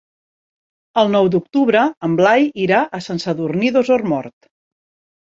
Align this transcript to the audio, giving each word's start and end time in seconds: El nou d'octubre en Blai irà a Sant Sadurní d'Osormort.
El 1.01 1.11
nou 1.17 1.29
d'octubre 1.35 1.85
en 2.09 2.17
Blai 2.23 2.49
irà 2.65 2.83
a 3.01 3.05
Sant 3.11 3.25
Sadurní 3.29 3.75
d'Osormort. 3.79 4.53